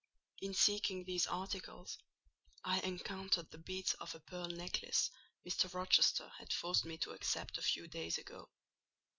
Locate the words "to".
6.97-7.11